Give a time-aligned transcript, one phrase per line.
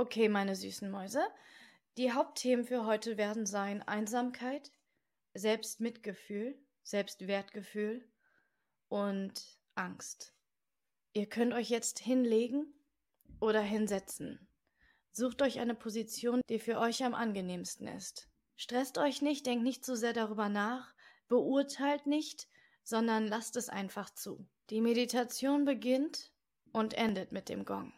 [0.00, 1.26] Okay, meine süßen Mäuse.
[1.96, 4.70] Die Hauptthemen für heute werden sein Einsamkeit,
[5.34, 8.08] Selbstmitgefühl, Selbstwertgefühl
[8.86, 10.36] und Angst.
[11.14, 12.72] Ihr könnt euch jetzt hinlegen
[13.40, 14.46] oder hinsetzen.
[15.10, 18.28] Sucht euch eine Position, die für euch am angenehmsten ist.
[18.54, 20.94] Stresst euch nicht, denkt nicht zu sehr darüber nach,
[21.26, 22.46] beurteilt nicht,
[22.84, 24.46] sondern lasst es einfach zu.
[24.70, 26.30] Die Meditation beginnt
[26.70, 27.92] und endet mit dem Gong.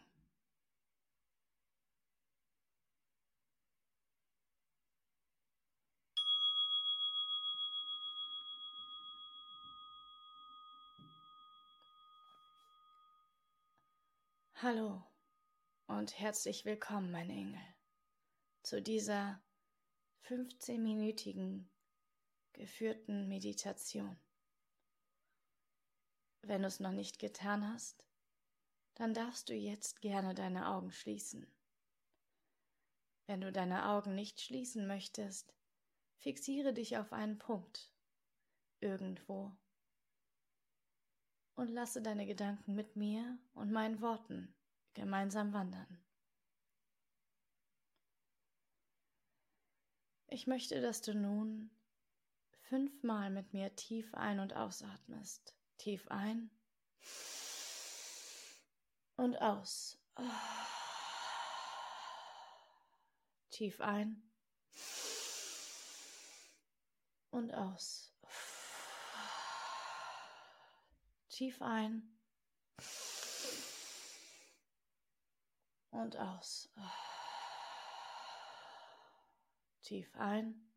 [14.63, 15.03] Hallo
[15.87, 17.65] und herzlich willkommen, meine Engel,
[18.61, 19.41] zu dieser
[20.27, 21.67] 15-minütigen
[22.53, 24.19] geführten Meditation.
[26.43, 28.05] Wenn du es noch nicht getan hast,
[28.93, 31.51] dann darfst du jetzt gerne deine Augen schließen.
[33.25, 35.55] Wenn du deine Augen nicht schließen möchtest,
[36.17, 37.91] fixiere dich auf einen Punkt,
[38.79, 39.57] irgendwo
[41.55, 44.53] und lasse deine Gedanken mit mir und meinen Worten
[44.93, 46.03] gemeinsam wandern.
[50.27, 51.69] Ich möchte, dass du nun
[52.61, 55.55] fünfmal mit mir tief ein- und ausatmest.
[55.77, 56.49] Tief ein
[59.17, 59.99] und aus.
[63.49, 64.23] Tief ein
[67.31, 68.13] und aus.
[71.31, 72.19] Tief ein
[75.91, 76.69] und aus.
[79.81, 80.69] Tief ein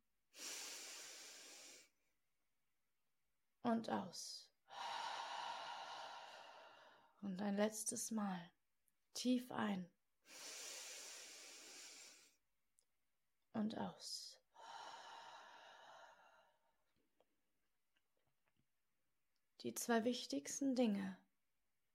[3.62, 4.48] und aus.
[7.20, 8.52] Und ein letztes Mal.
[9.12, 9.90] Tief ein
[13.54, 14.33] und aus.
[19.64, 21.16] Die zwei wichtigsten Dinge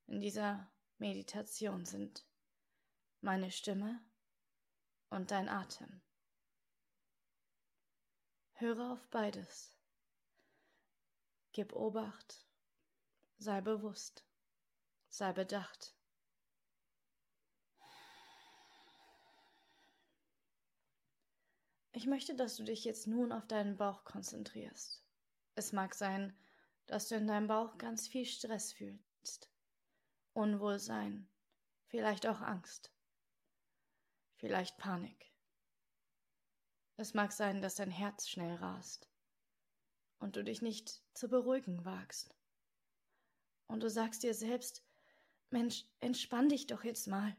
[0.08, 2.26] in dieser Meditation sind
[3.22, 4.02] meine Stimme
[5.12, 6.02] und dein Atem.
[8.54, 9.72] Höre auf beides.
[11.52, 12.44] Gib Obacht,
[13.38, 14.26] sei bewusst,
[15.10, 15.94] sei bedacht.
[21.92, 25.04] Ich möchte, dass du dich jetzt nun auf deinen Bauch konzentrierst.
[25.54, 26.36] Es mag sein,
[26.90, 29.52] dass du in deinem Bauch ganz viel Stress fühlst,
[30.34, 31.30] Unwohlsein,
[31.86, 32.92] vielleicht auch Angst,
[34.38, 35.32] vielleicht Panik.
[36.98, 39.08] Es mag sein, dass dein Herz schnell rast
[40.18, 42.36] und du dich nicht zu beruhigen wagst.
[43.68, 44.84] Und du sagst dir selbst,
[45.52, 47.38] Mensch, entspann dich doch jetzt mal,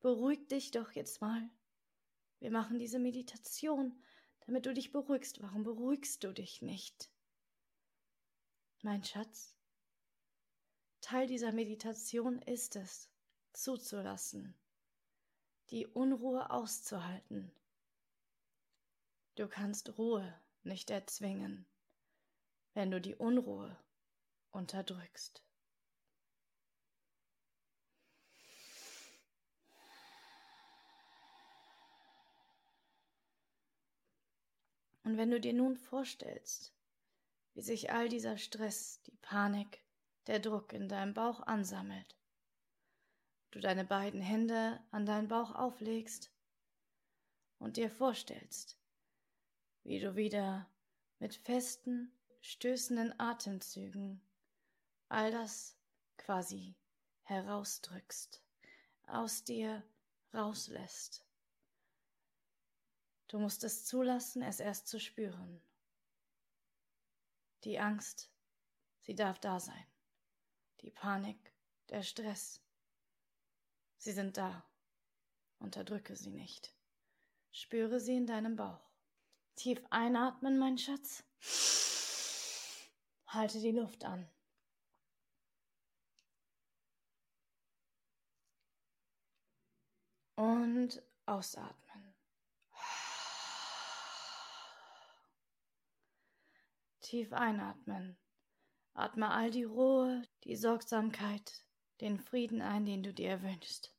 [0.00, 1.50] beruhig dich doch jetzt mal.
[2.38, 4.02] Wir machen diese Meditation,
[4.46, 5.42] damit du dich beruhigst.
[5.42, 7.10] Warum beruhigst du dich nicht?
[8.82, 9.54] Mein Schatz,
[11.02, 13.10] Teil dieser Meditation ist es,
[13.52, 14.58] zuzulassen,
[15.68, 17.52] die Unruhe auszuhalten.
[19.34, 21.66] Du kannst Ruhe nicht erzwingen,
[22.72, 23.76] wenn du die Unruhe
[24.50, 25.44] unterdrückst.
[35.04, 36.72] Und wenn du dir nun vorstellst,
[37.54, 39.82] wie sich all dieser Stress, die Panik,
[40.26, 42.16] der Druck in deinem Bauch ansammelt.
[43.50, 46.30] Du deine beiden Hände an deinen Bauch auflegst
[47.58, 48.78] und dir vorstellst,
[49.82, 50.70] wie du wieder
[51.18, 54.20] mit festen, stößenden Atemzügen
[55.08, 55.76] all das
[56.16, 56.76] quasi
[57.22, 58.42] herausdrückst,
[59.08, 59.82] aus dir
[60.32, 61.26] rauslässt.
[63.26, 65.60] Du musst es zulassen, es erst zu spüren.
[67.64, 68.30] Die Angst,
[69.00, 69.86] sie darf da sein.
[70.80, 71.52] Die Panik,
[71.90, 72.62] der Stress,
[73.98, 74.64] sie sind da.
[75.58, 76.74] Unterdrücke sie nicht.
[77.52, 78.90] Spüre sie in deinem Bauch.
[79.56, 81.22] Tief einatmen, mein Schatz.
[83.26, 84.26] Halte die Luft an.
[90.36, 91.89] Und ausatmen.
[97.10, 98.16] Tief einatmen.
[98.94, 101.66] Atme all die Ruhe, die Sorgsamkeit,
[102.00, 103.92] den Frieden ein, den du dir wünschst.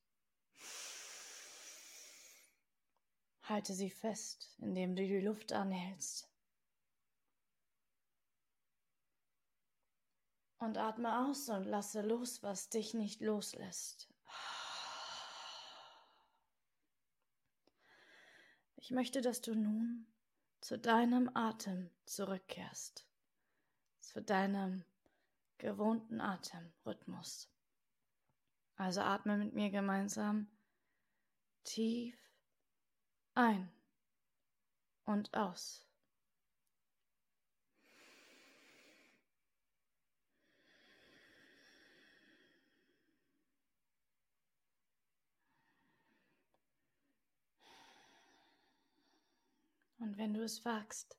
[3.41, 6.31] Halte sie fest, indem du die Luft anhältst.
[10.59, 14.07] Und atme aus und lasse los, was dich nicht loslässt.
[18.77, 20.07] Ich möchte, dass du nun
[20.61, 23.05] zu deinem Atem zurückkehrst,
[23.99, 24.85] zu deinem
[25.57, 27.49] gewohnten Atemrhythmus.
[28.75, 30.47] Also atme mit mir gemeinsam
[31.63, 32.17] tief
[33.33, 33.71] ein
[35.05, 35.90] und aus.
[50.01, 51.15] Und wenn du es wagst,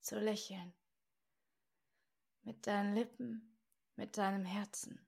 [0.00, 0.72] zu lächeln,
[2.44, 3.58] mit deinen Lippen,
[3.96, 5.06] mit deinem Herzen,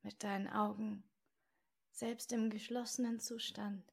[0.00, 1.04] mit deinen Augen,
[1.90, 3.92] selbst im geschlossenen Zustand,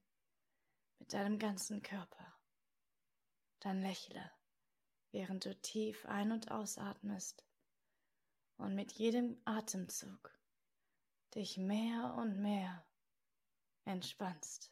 [0.98, 2.40] mit deinem ganzen Körper,
[3.60, 4.32] dann lächle,
[5.12, 7.46] während du tief ein- und ausatmest
[8.56, 10.34] und mit jedem Atemzug
[11.36, 12.88] dich mehr und mehr
[13.84, 14.72] entspannst.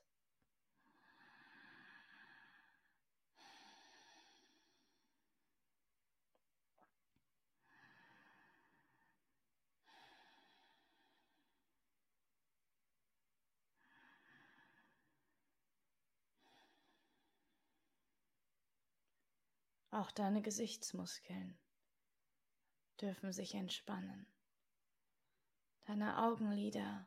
[19.93, 21.59] Auch deine Gesichtsmuskeln
[23.01, 24.25] dürfen sich entspannen.
[25.81, 27.05] Deine Augenlider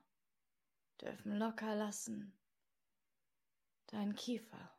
[1.00, 2.38] dürfen locker lassen.
[3.86, 4.70] Dein Kiefer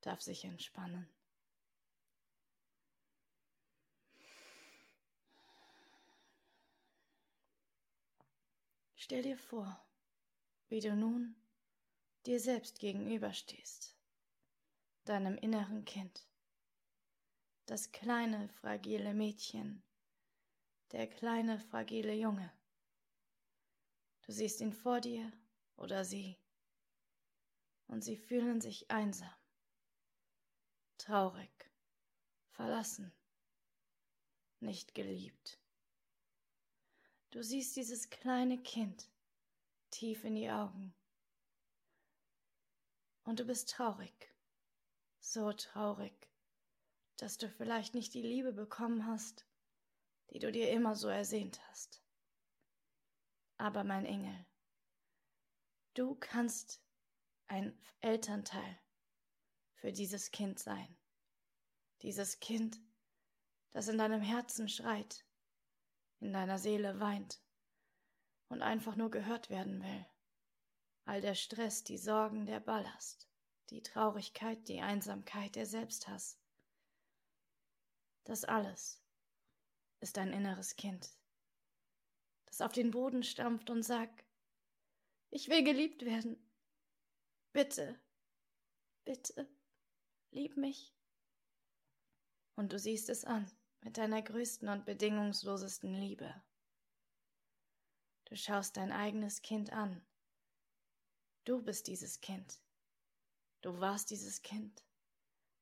[0.00, 1.06] darf sich entspannen.
[8.94, 9.86] Stell dir vor,
[10.68, 11.36] wie du nun
[12.24, 13.94] dir selbst gegenüberstehst,
[15.04, 16.26] deinem inneren Kind
[17.66, 19.82] das kleine, fragile Mädchen,
[20.92, 22.52] der kleine, fragile Junge.
[24.22, 25.32] Du siehst ihn vor dir
[25.76, 26.38] oder sie,
[27.88, 29.34] und sie fühlen sich einsam,
[30.96, 31.70] traurig,
[32.50, 33.12] verlassen,
[34.60, 35.60] nicht geliebt.
[37.30, 39.10] Du siehst dieses kleine Kind
[39.90, 40.94] tief in die Augen,
[43.24, 44.32] und du bist traurig,
[45.18, 46.28] so traurig,
[47.16, 49.46] dass du vielleicht nicht die Liebe bekommen hast,
[50.30, 52.02] die du dir immer so ersehnt hast.
[53.58, 54.46] Aber mein Engel,
[55.94, 56.82] du kannst
[57.46, 58.78] ein Elternteil
[59.74, 60.96] für dieses Kind sein.
[62.02, 62.78] Dieses Kind,
[63.72, 65.24] das in deinem Herzen schreit,
[66.20, 67.40] in deiner Seele weint
[68.48, 70.06] und einfach nur gehört werden will.
[71.04, 73.28] All der Stress, die Sorgen, der Ballast,
[73.70, 76.38] die Traurigkeit, die Einsamkeit, der Selbsthass,
[78.26, 79.00] das alles
[80.00, 81.16] ist ein inneres Kind,
[82.46, 84.24] das auf den Boden stampft und sagt,
[85.30, 86.36] ich will geliebt werden.
[87.52, 87.98] Bitte,
[89.04, 89.48] bitte,
[90.32, 90.92] lieb mich.
[92.56, 93.50] Und du siehst es an
[93.80, 96.42] mit deiner größten und bedingungslosesten Liebe.
[98.24, 100.04] Du schaust dein eigenes Kind an.
[101.44, 102.60] Du bist dieses Kind.
[103.60, 104.84] Du warst dieses Kind.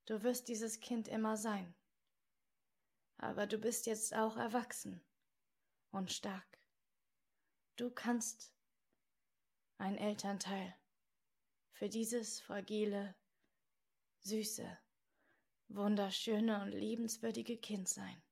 [0.06, 1.74] Du wirst dieses Kind immer sein
[3.24, 5.02] aber du bist jetzt auch erwachsen
[5.90, 6.58] und stark.
[7.76, 8.54] Du kannst
[9.78, 10.76] ein Elternteil
[11.72, 13.16] für dieses fragile,
[14.20, 14.78] süße,
[15.68, 18.22] wunderschöne und liebenswürdige Kind sein.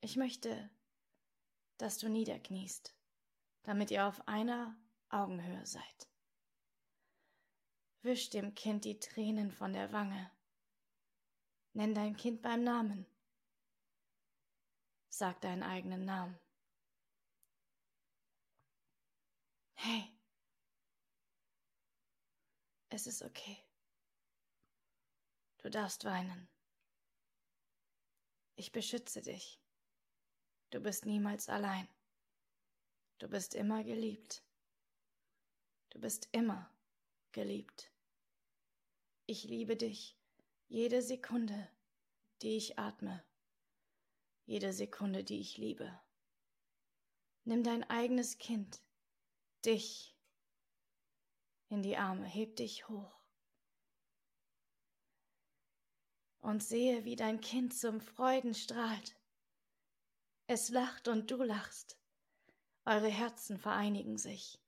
[0.00, 0.70] Ich möchte,
[1.78, 2.96] dass du niederkniest,
[3.62, 4.76] damit ihr auf einer
[5.08, 6.10] Augenhöhe seid.
[8.02, 10.30] Wisch dem Kind die Tränen von der Wange
[11.72, 13.06] Nenn dein Kind beim Namen.
[15.08, 16.38] Sag deinen eigenen Namen.
[19.74, 20.12] Hey,
[22.90, 23.56] es ist okay.
[25.58, 26.48] Du darfst weinen.
[28.56, 29.60] Ich beschütze dich.
[30.70, 31.88] Du bist niemals allein.
[33.18, 34.42] Du bist immer geliebt.
[35.90, 36.70] Du bist immer
[37.32, 37.90] geliebt.
[39.26, 40.19] Ich liebe dich
[40.70, 41.68] jede Sekunde,
[42.42, 43.24] die ich atme,
[44.46, 46.00] jede Sekunde, die ich liebe.
[47.44, 48.80] Nimm dein eigenes Kind,
[49.64, 50.16] dich,
[51.70, 53.20] in die Arme, heb dich hoch
[56.38, 59.16] und sehe, wie dein Kind zum Freuden strahlt.
[60.46, 61.98] Es lacht und du lachst.
[62.84, 64.62] Eure Herzen vereinigen sich.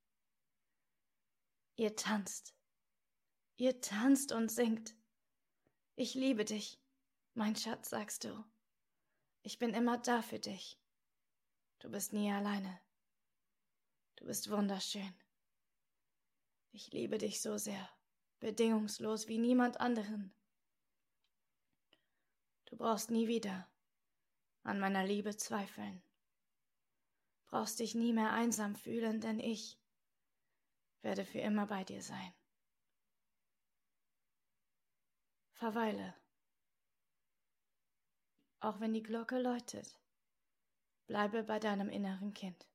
[1.76, 2.56] Ihr tanzt.
[3.56, 4.96] Ihr tanzt und singt.
[5.94, 6.80] Ich liebe dich,
[7.34, 8.44] mein Schatz, sagst du.
[9.42, 10.78] Ich bin immer da für dich.
[11.80, 12.80] Du bist nie alleine.
[14.16, 15.14] Du bist wunderschön.
[16.70, 17.88] Ich liebe dich so sehr.
[18.42, 20.34] bedingungslos wie niemand anderen.
[22.64, 23.70] Du brauchst nie wieder
[24.64, 26.02] an meiner Liebe zweifeln,
[27.46, 29.78] brauchst dich nie mehr einsam fühlen, denn ich
[31.02, 32.34] werde für immer bei dir sein.
[35.62, 36.12] Verweile,
[38.58, 39.96] auch wenn die Glocke läutet,
[41.06, 42.66] bleibe bei deinem inneren Kind.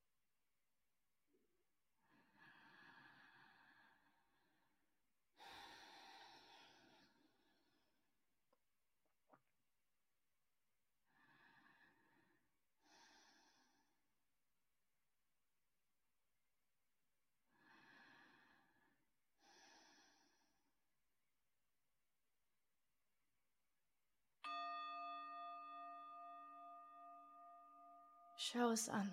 [28.40, 29.12] Schau es an,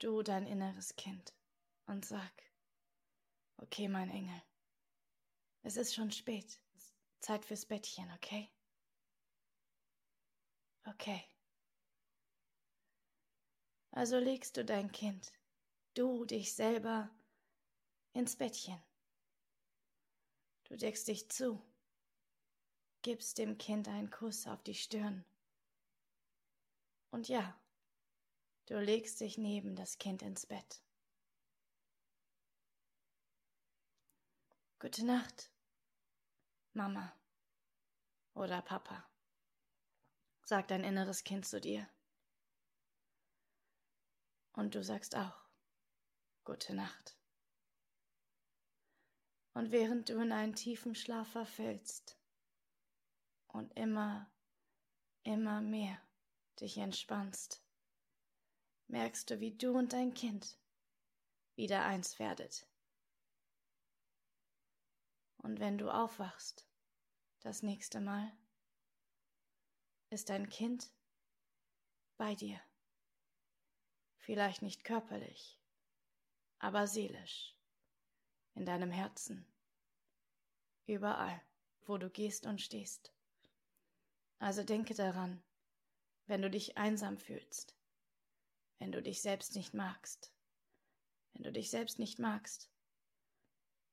[0.00, 1.32] du dein inneres Kind,
[1.86, 2.32] und sag,
[3.58, 4.42] okay, mein Engel,
[5.62, 6.60] es ist schon spät,
[7.20, 8.50] Zeit fürs Bettchen, okay?
[10.86, 11.22] Okay.
[13.92, 15.32] Also legst du dein Kind,
[15.94, 17.08] du dich selber,
[18.12, 18.82] ins Bettchen.
[20.64, 21.62] Du deckst dich zu,
[23.02, 25.24] gibst dem Kind einen Kuss auf die Stirn.
[27.12, 27.59] Und ja,
[28.70, 30.80] Du legst dich neben das Kind ins Bett.
[34.78, 35.50] Gute Nacht,
[36.72, 37.12] Mama
[38.34, 39.10] oder Papa,
[40.44, 41.90] sagt dein inneres Kind zu dir.
[44.52, 45.44] Und du sagst auch
[46.44, 47.18] Gute Nacht.
[49.52, 52.16] Und während du in einen tiefen Schlaf verfällst
[53.48, 54.30] und immer,
[55.24, 56.00] immer mehr
[56.60, 57.64] dich entspannst,
[58.90, 60.58] merkst du, wie du und dein Kind
[61.54, 62.66] wieder eins werdet.
[65.38, 66.66] Und wenn du aufwachst,
[67.40, 68.30] das nächste Mal,
[70.10, 70.92] ist dein Kind
[72.16, 72.60] bei dir.
[74.18, 75.58] Vielleicht nicht körperlich,
[76.58, 77.56] aber seelisch,
[78.54, 79.46] in deinem Herzen,
[80.86, 81.40] überall,
[81.86, 83.14] wo du gehst und stehst.
[84.38, 85.42] Also denke daran,
[86.26, 87.79] wenn du dich einsam fühlst,
[88.80, 90.32] wenn du dich selbst nicht magst,
[91.34, 92.72] wenn du dich selbst nicht magst,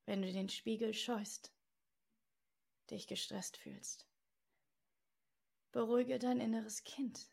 [0.05, 1.53] wenn du den Spiegel scheust,
[2.89, 4.07] dich gestresst fühlst.
[5.73, 7.29] Beruhige dein inneres Kind,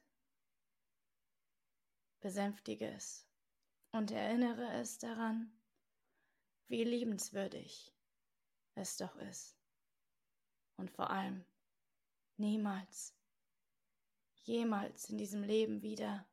[2.20, 3.24] besänftige es
[3.92, 5.56] und erinnere es daran,
[6.66, 7.94] wie liebenswürdig
[8.74, 9.56] es doch ist.
[10.76, 11.44] Und vor allem
[12.36, 13.14] niemals,
[14.42, 16.28] jemals in diesem Leben wieder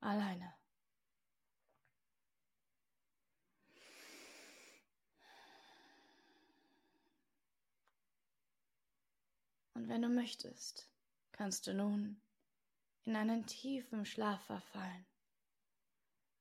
[0.00, 0.54] alleine.
[9.74, 10.88] Und wenn du möchtest,
[11.32, 12.20] kannst du nun
[13.04, 15.04] in einen tiefen Schlaf verfallen,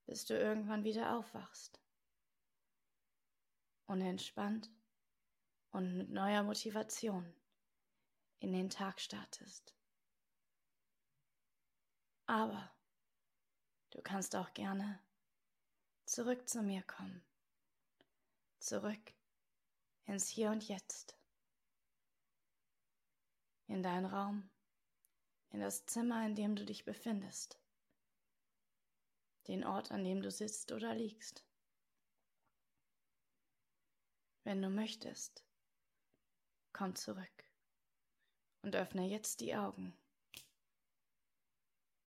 [0.06, 1.82] bis du irgendwann wieder aufwachst
[3.88, 4.70] und entspannt
[5.72, 7.34] und mit neuer Motivation
[8.40, 9.74] in den Tag startest.
[12.28, 12.72] Aber
[13.94, 15.00] Du kannst auch gerne
[16.06, 17.24] zurück zu mir kommen.
[18.58, 19.14] Zurück
[20.06, 21.16] ins Hier und Jetzt.
[23.68, 24.50] In deinen Raum,
[25.52, 27.60] in das Zimmer, in dem du dich befindest.
[29.48, 31.46] Den Ort, an dem du sitzt oder liegst.
[34.44, 35.46] Wenn du möchtest,
[36.72, 37.46] komm zurück
[38.64, 39.96] und öffne jetzt die Augen.